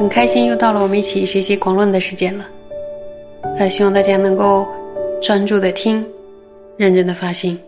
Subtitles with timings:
[0.00, 2.50] 很开心又到了我们一起学习广论的时间了。
[3.58, 4.66] 那，希望大家能够
[5.20, 6.10] 专注的听，
[6.78, 7.60] 认真的发心。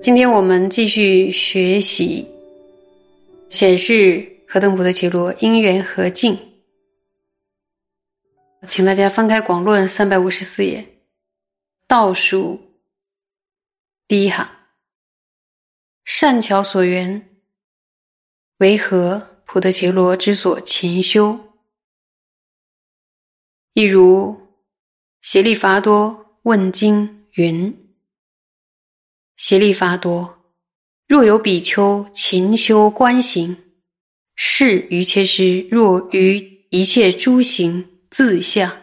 [0.00, 2.26] 今天我们继续学习
[3.50, 6.38] 显示何等菩提伽罗因缘和境，
[8.66, 10.82] 请大家翻开广论三百五十四页，
[11.86, 12.58] 倒数
[14.08, 14.48] 第一行，
[16.06, 17.22] 善巧所缘。
[18.58, 21.38] 为何普特伽罗之所勤修？
[23.74, 24.48] 亦如
[25.20, 27.94] 协利伐多问经云
[29.36, 30.38] ：“协利伐多，
[31.06, 33.54] 若有比丘勤修观行，
[34.34, 38.74] 是于切师若于一切诸行自相，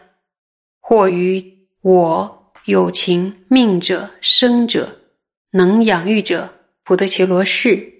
[0.78, 5.00] 或于我有情命者生者
[5.50, 7.92] 能养育者，普特伽罗是。”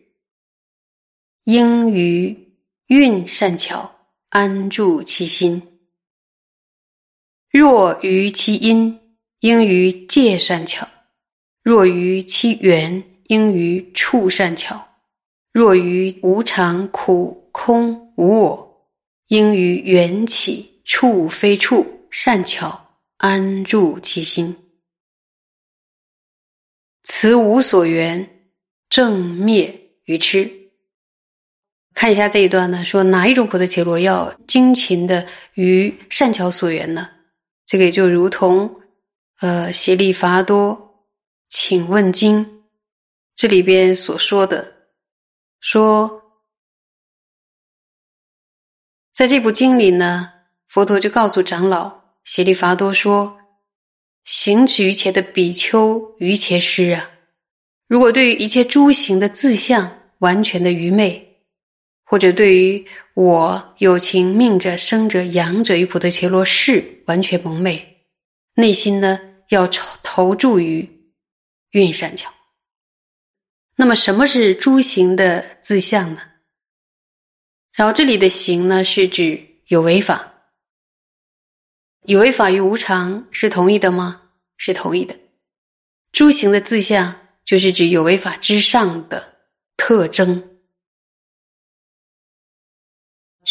[1.45, 2.55] 应于
[2.87, 3.95] 运善巧
[4.31, 5.61] 安住其心；
[7.51, 8.99] 若于其因，
[9.41, 10.87] 应于戒善巧；
[11.63, 14.75] 若于其缘，应于处善巧；
[15.53, 18.89] 若于无常苦空无我，
[19.27, 24.57] 应于缘起处非处善巧安住其心。
[27.03, 28.47] 此无所缘，
[28.89, 30.64] 正灭于痴。
[31.95, 37.09] 看一下这一段呢，说哪一种菩提伽罗要精勤的于善巧所缘呢？
[37.65, 38.81] 这个也就如同，
[39.39, 41.07] 呃，协力伐多，
[41.49, 42.65] 请问经
[43.37, 44.75] 这里边所说的，
[45.61, 46.23] 说，
[49.15, 50.33] 在这部经里呢，
[50.67, 53.39] 佛陀就告诉长老协力伐多说，
[54.25, 57.09] 行止于前的比丘于前师啊，
[57.87, 61.24] 如果对于一切诸行的自相完全的愚昧。
[62.15, 68.07] 或者对于我有情命者生者养者与普特伽罗是完全蒙昧，
[68.55, 69.69] 内心呢要
[70.01, 70.89] 投注于
[71.73, 72.33] 运善巧。
[73.75, 76.21] 那么什么是诸行的自相呢？
[77.73, 80.35] 然后这里的行呢是指有为法，
[82.05, 84.23] 有为法与无常是同意的吗？
[84.57, 85.19] 是同意的。
[86.13, 89.35] 诸行的自相就是指有为法之上的
[89.77, 90.53] 特征。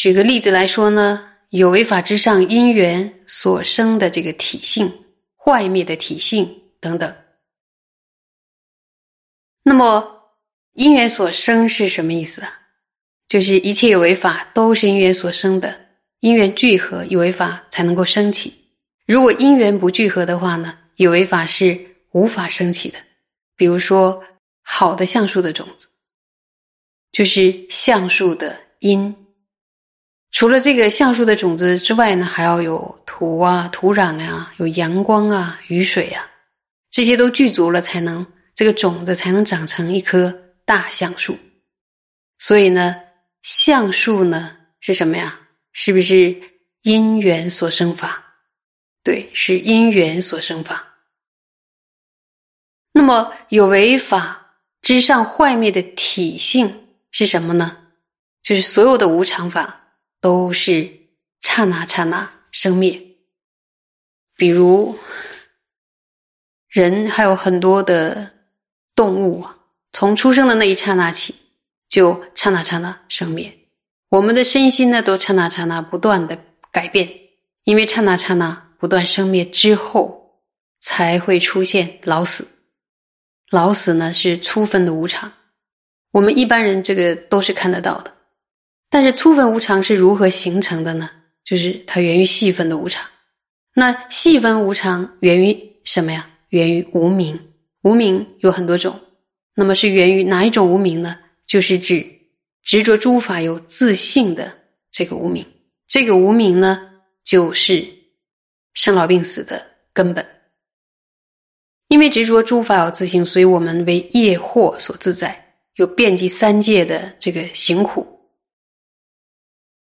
[0.03, 4.91] 举个例子来说呢，有为法之上因缘所生的这个体性、
[5.37, 7.15] 坏灭的体性等等。
[9.63, 10.33] 那么
[10.73, 12.51] 因缘所生是什么意思啊？
[13.29, 15.79] 就是一切有为法都是因缘所生的，
[16.19, 18.53] 因缘聚合，有为法才能够升起。
[19.07, 21.79] 如果因缘不聚合的话呢，有为法是
[22.11, 22.99] 无法升起的。
[23.55, 24.21] 比如说
[24.63, 25.87] 好的橡树的种子，
[27.13, 29.15] 就是橡树的因。
[30.33, 36.27] 除了这个橡树的种子之外呢，还要有土啊、土壤啊、有阳光啊、雨水啊，
[36.89, 40.35] 这些都具足了，才能这个种子才能长成一棵
[40.65, 41.37] 大橡树。
[42.39, 42.95] 所以呢，
[43.43, 45.39] 橡树呢是什么呀？
[45.71, 46.35] 是不是
[46.81, 48.23] 因缘所生法？
[49.03, 50.83] 对，是因缘所生法。
[52.91, 57.77] 那么有为法之上坏灭的体性是什么呢？
[58.41, 59.81] 就是所有的无常法。
[60.23, 60.89] 都是
[61.41, 63.17] 刹那刹那生灭，
[64.37, 64.97] 比如
[66.69, 68.31] 人还有很多的
[68.95, 69.57] 动物啊，
[69.91, 71.35] 从出生的那一刹那起，
[71.89, 73.67] 就刹那刹那生灭。
[74.07, 76.41] 我们的身心呢，都刹那刹那不断的
[76.71, 77.19] 改变，
[77.65, 80.39] 因为刹那刹那不断生灭之后，
[80.79, 82.47] 才会出现老死。
[83.49, 85.33] 老死呢，是粗分的无常，
[86.11, 88.15] 我们一般人这个都是看得到的。
[88.93, 91.09] 但是粗分无常是如何形成的呢？
[91.43, 93.03] 就是它源于细分的无常。
[93.73, 96.29] 那细分无常源于什么呀？
[96.49, 97.39] 源于无名。
[97.81, 98.99] 无名有很多种，
[99.55, 101.17] 那么是源于哪一种无名呢？
[101.43, 102.05] 就是指
[102.61, 104.53] 执着诸法有自性的
[104.91, 105.43] 这个无名。
[105.87, 106.79] 这个无名呢，
[107.23, 107.83] 就是
[108.75, 109.59] 生老病死的
[109.91, 110.23] 根本。
[111.87, 118.07] 因为执着诸法有自性，所以我们为业惑所自在，有遍及三界的这个行苦。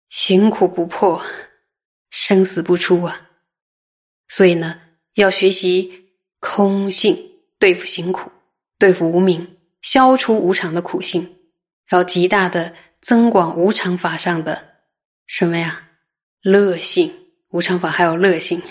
[0.08, 1.23] 行苦不破，
[2.11, 3.31] 生死不出啊！
[4.29, 4.81] 所以呢，
[5.14, 8.31] 要学习空性，对付行苦，
[8.79, 11.37] 对付无明，消除无常的苦性，
[11.87, 14.76] 然后极大的增广无常法上的
[15.26, 15.91] 什么呀？
[16.41, 17.12] 乐性，
[17.49, 18.62] 无常法还有乐性，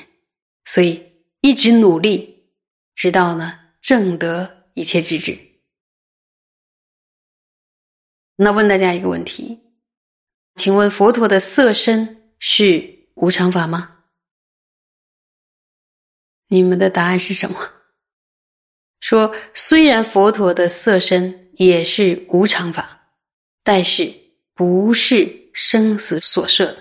[0.63, 2.49] 所以一直努力，
[2.95, 5.37] 直到呢正得一切之智。
[8.37, 9.64] 那问大家一个问题。
[10.55, 13.97] 请问佛陀的色身是无常法吗？
[16.47, 17.59] 你们的答案是什么？
[19.01, 23.09] 说虽然佛陀的色身也是无常法，
[23.63, 24.13] 但是
[24.53, 26.77] 不是生死所摄的，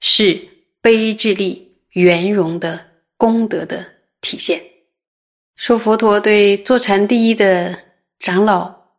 [0.00, 0.48] 是
[0.80, 3.84] 悲智力圆融的功德的
[4.20, 4.62] 体现。
[5.56, 7.78] 说佛陀对坐禅第一的
[8.18, 8.92] 长老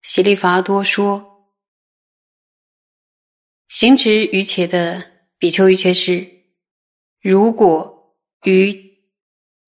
[0.00, 1.31] 悉利伐多说。
[3.72, 5.02] 行持于且的
[5.38, 6.28] 比丘于且是，
[7.22, 8.98] 如果于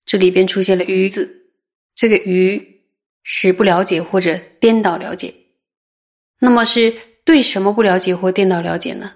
[0.05, 1.49] 这里边出现了“于”字，
[1.95, 2.83] 这个“于”
[3.25, 5.33] 是不了解或者颠倒了解，
[6.37, 9.15] 那么是对什么不了解或颠倒了解呢？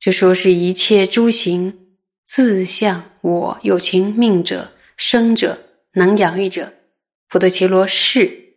[0.00, 6.74] 就说是一切诸行自相我有情命者生者能养育者，
[7.28, 8.56] 普特伽罗是，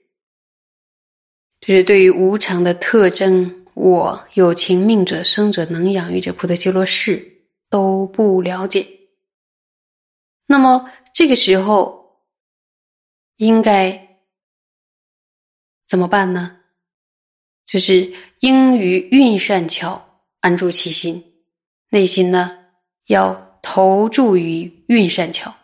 [1.62, 3.58] 就是对于无常的特征。
[3.82, 8.86] 我有情命者生者能养育者普特伽罗是都不了解，
[10.48, 12.20] 那么这个时候
[13.38, 14.20] 应该
[15.88, 16.58] 怎么办呢？
[17.66, 18.12] 就是
[18.42, 21.24] 应于运善巧安住其心，
[21.90, 22.66] 内心呢
[23.06, 25.56] 要投注于运善巧。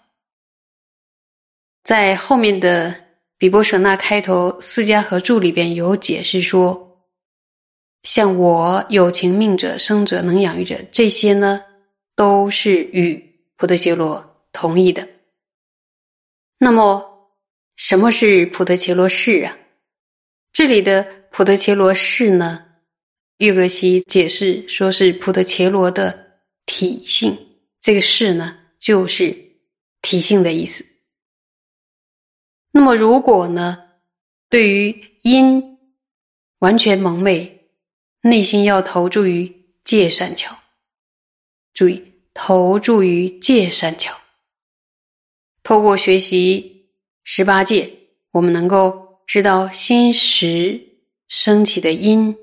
[1.83, 2.95] 在后面的
[3.37, 6.84] 比波舍那开头四家和注里边有解释说。
[8.05, 11.63] 像我有情命者生者能养育者，这些呢
[12.15, 15.09] 都是与普特伽罗同意的。
[16.59, 17.31] 那么，
[17.75, 19.57] 什么是普特伽罗士啊？
[20.53, 22.63] 这里的普特伽罗士呢，
[23.39, 26.37] 玉格西解释说是普特伽罗的
[26.67, 27.35] 体性。
[27.81, 29.35] 这个士呢，就是
[30.03, 30.85] 体性的意思。
[32.71, 33.79] 那么，如果呢，
[34.47, 35.79] 对于因
[36.59, 37.53] 完全蒙昧。
[38.27, 40.57] 内心要投注于界善巧，
[41.75, 42.01] 注意
[42.33, 44.17] 投注于界善巧。
[45.61, 46.87] 透过学习
[47.23, 47.87] 十八戒，
[48.31, 50.81] 我们能够知道心识
[51.27, 52.35] 升起的因。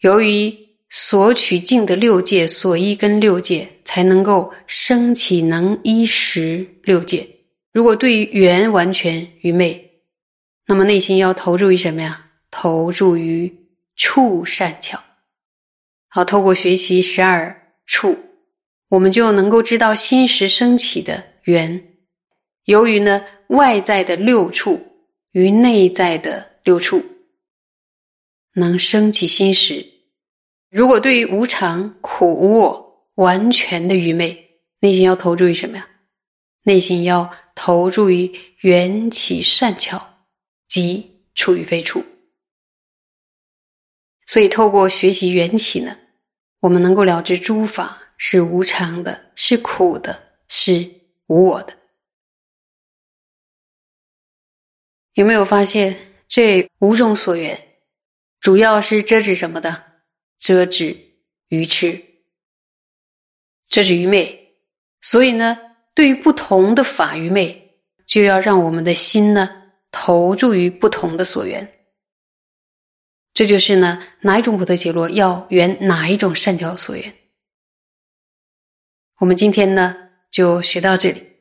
[0.00, 0.54] 由于
[0.90, 7.26] 所取境的六界，所依根六界，才能够升起能依识六界。
[7.72, 10.02] 如果对于缘完全愚昧，
[10.66, 12.26] 那么内心要投注于什么呀？
[12.50, 13.50] 投注于。
[13.98, 15.02] 处善巧，
[16.06, 18.16] 好，透过学习十二处，
[18.88, 21.96] 我们就能够知道心识升起的缘。
[22.64, 24.80] 由于呢，外在的六处
[25.32, 27.04] 与内在的六处
[28.54, 29.84] 能升起心识。
[30.70, 35.88] 如果对于无常、苦、无我完全的愚昧，内心要投注于什么呀？
[36.62, 38.30] 内心要投注于
[38.60, 40.20] 缘起善巧，
[40.68, 42.04] 即处与非处。
[44.28, 45.96] 所以，透过学习缘起呢，
[46.60, 50.86] 我们能够了知诸法是无常的，是苦的，是
[51.28, 51.72] 无我的。
[55.14, 55.96] 有没有发现
[56.28, 57.78] 这五种所缘，
[58.38, 59.84] 主要是遮止什么的？
[60.38, 60.94] 遮止
[61.48, 61.98] 愚痴，
[63.66, 64.52] 遮止愚昧。
[65.00, 65.56] 所以呢，
[65.94, 69.48] 对于不同的法愚昧，就要让我们的心呢
[69.90, 71.66] 投注于不同的所缘。
[73.38, 77.14] 这就是呢，哪一种菩提伽罗要圆哪一种善巧所缘。
[79.18, 81.36] 我们今天呢就学到这里，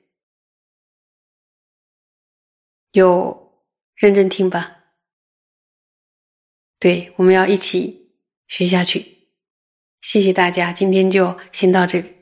[2.92, 3.64] 有
[3.96, 4.78] 认真听吧。
[6.78, 8.12] 对，我们要一起
[8.48, 9.32] 学下去。
[10.00, 12.17] 谢谢大家，今天就先到这里。